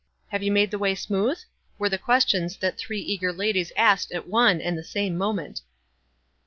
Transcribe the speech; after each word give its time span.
—"Have 0.31 0.41
you 0.41 0.51
made 0.51 0.71
the 0.71 0.79
way 0.79 0.95
smooth?" 0.95 1.37
were 1.77 1.87
the 1.87 1.99
questions 1.99 2.57
that 2.57 2.75
three 2.75 3.01
eager 3.01 3.31
ladies 3.31 3.71
asked 3.77 4.11
at 4.11 4.27
one 4.27 4.59
and 4.59 4.75
the 4.75 4.83
same 4.83 5.15
moment. 5.15 5.61